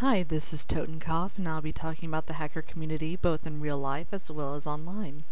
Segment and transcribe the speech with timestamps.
[0.00, 3.78] Hi, this is Tottenkoph, and I'll be talking about the hacker community both in real
[3.78, 5.24] life as well as online.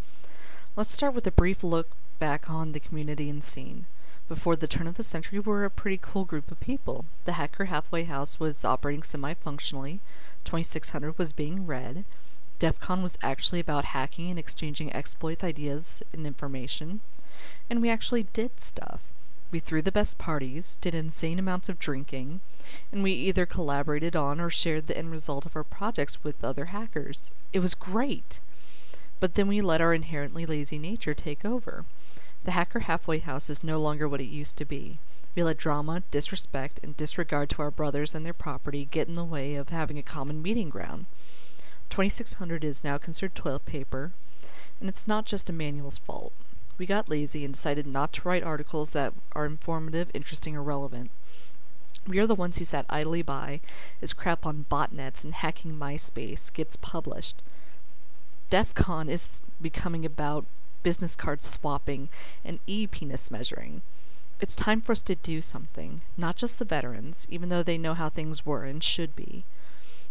[0.74, 3.86] Let's start with a brief look back on the community and scene.
[4.28, 7.04] Before the turn of the century, we were a pretty cool group of people.
[7.26, 10.00] The Hacker Halfway House was operating semi functionally,
[10.44, 12.04] 2600 was being read,
[12.58, 17.02] DEF CON was actually about hacking and exchanging exploits, ideas, and information,
[17.70, 19.12] and we actually did stuff.
[19.50, 22.40] We threw the best parties, did insane amounts of drinking,
[22.90, 26.66] and we either collaborated on or shared the end result of our projects with other
[26.66, 27.30] hackers.
[27.52, 28.40] It was great!
[29.20, 31.84] But then we let our inherently lazy nature take over.
[32.44, 34.98] The Hacker Halfway House is no longer what it used to be.
[35.34, 39.24] We let drama, disrespect, and disregard to our brothers and their property get in the
[39.24, 41.06] way of having a common meeting ground.
[41.90, 44.12] 2600 is now considered toilet paper,
[44.80, 46.32] and it's not just Emmanuel's fault.
[46.78, 51.10] We got lazy and decided not to write articles that are informative, interesting, or relevant.
[52.06, 53.60] We are the ones who sat idly by
[54.00, 57.42] as crap on botnets and hacking MySpace gets published.
[58.50, 60.46] DEF CON is becoming about
[60.84, 62.08] business card swapping
[62.44, 63.82] and e penis measuring.
[64.40, 67.94] It's time for us to do something, not just the veterans, even though they know
[67.94, 69.44] how things were and should be.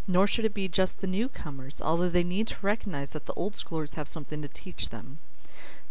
[0.08, 3.54] Nor should it be just the newcomers, although they need to recognize that the old
[3.54, 5.20] schoolers have something to teach them.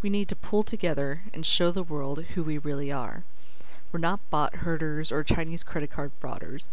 [0.04, 3.24] We need to pull together and show the world who we really are.
[3.90, 6.70] We're not bot herders or Chinese credit card frauders.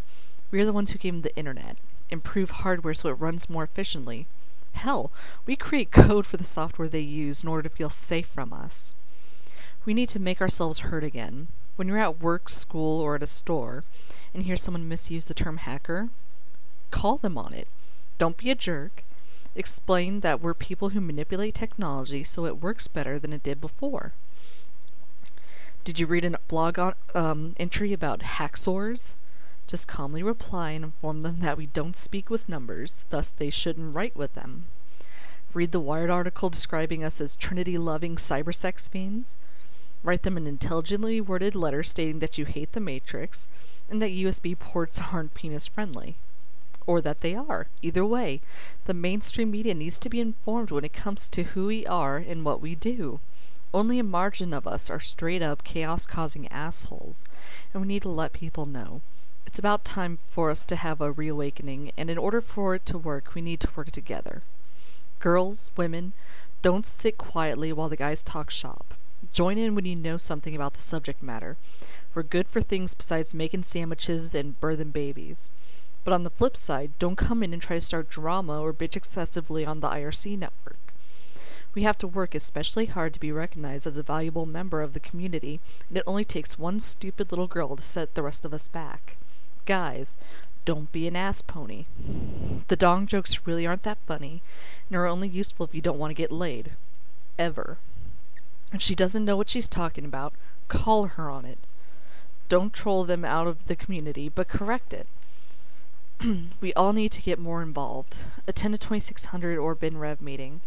[0.51, 1.77] We are the ones who gave them the internet,
[2.09, 4.27] improve hardware so it runs more efficiently.
[4.73, 5.13] Hell,
[5.45, 8.95] we create code for the software they use in order to feel safe from us.
[9.85, 11.47] We need to make ourselves heard again.
[11.77, 13.85] When you're at work, school, or at a store
[14.33, 16.09] and hear someone misuse the term hacker,
[16.91, 17.69] call them on it.
[18.17, 19.05] Don't be a jerk
[19.55, 24.13] explained that we're people who manipulate technology so it works better than it did before.
[25.83, 29.15] Did you read a blog on, um, entry about hacksaws?
[29.67, 33.95] Just calmly reply and inform them that we don't speak with numbers, thus they shouldn't
[33.95, 34.65] write with them.
[35.53, 39.35] Read the Wired article describing us as Trinity loving cybersex fiends.
[40.03, 43.47] Write them an intelligently worded letter stating that you hate the Matrix
[43.89, 46.15] and that USB ports aren't penis friendly
[46.87, 47.67] or that they are.
[47.81, 48.41] Either way,
[48.85, 52.43] the mainstream media needs to be informed when it comes to who we are and
[52.43, 53.19] what we do.
[53.73, 57.23] Only a margin of us are straight up chaos causing assholes,
[57.73, 59.01] and we need to let people know.
[59.45, 62.97] It's about time for us to have a reawakening, and in order for it to
[62.97, 64.41] work, we need to work together.
[65.19, 66.13] Girls, women,
[66.61, 68.93] don't sit quietly while the guys talk shop.
[69.31, 71.57] Join in when you know something about the subject matter.
[72.13, 75.51] We're good for things besides making sandwiches and birthing babies.
[76.03, 78.95] But on the flip side, don't come in and try to start drama or bitch
[78.95, 80.77] excessively on the IRC network.
[81.73, 84.99] We have to work especially hard to be recognized as a valuable member of the
[84.99, 88.67] community, and it only takes one stupid little girl to set the rest of us
[88.67, 89.15] back.
[89.65, 90.17] Guys,
[90.65, 91.85] don't be an ass pony.
[92.67, 94.41] The dong jokes really aren't that funny,
[94.89, 96.71] and are only useful if you don't want to get laid.
[97.39, 97.77] Ever.
[98.73, 100.33] If she doesn't know what she's talking about,
[100.67, 101.59] call her on it.
[102.49, 105.07] Don't troll them out of the community, but correct it.
[106.61, 108.17] we all need to get more involved.
[108.47, 110.61] Attend a 2600 or BinRev meeting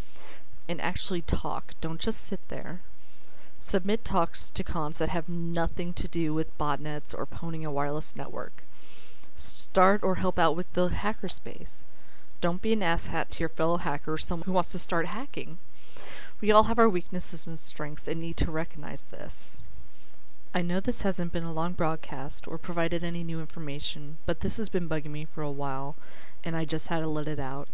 [0.69, 1.75] and actually talk.
[1.81, 2.81] Don't just sit there.
[3.59, 8.16] Submit talks to comms that have nothing to do with botnets or pwning a wireless
[8.16, 8.64] network.
[9.37, 11.84] Start or help out with the hackerspace.
[12.41, 15.59] Don't be an asshat to your fellow hacker or someone who wants to start hacking.
[16.41, 19.62] We all have our weaknesses and strengths and need to recognize this.
[20.56, 24.56] I know this hasn't been a long broadcast or provided any new information, but this
[24.58, 25.96] has been bugging me for a while,
[26.44, 27.67] and I just had to let it out.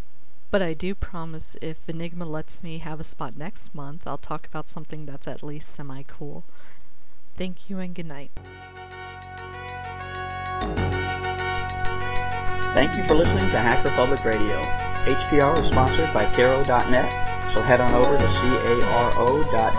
[0.50, 4.46] But I do promise if Enigma lets me have a spot next month, I'll talk
[4.46, 6.42] about something that's at least semi cool.
[7.36, 8.30] Thank you and good night.
[12.72, 14.56] Thank you for listening to Hacker Public Radio.
[15.04, 19.76] HPR is sponsored by Caro.net, so head on over to caro.net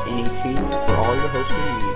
[0.87, 1.90] for all your hosting needs.